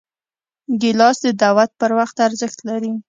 [0.81, 2.91] ګیلاس د دعوت پر وخت ارزښت لري.